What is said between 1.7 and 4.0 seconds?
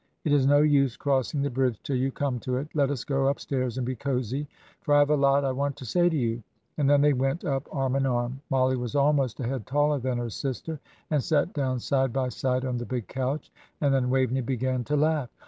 till you come to it; let us go upstairs and be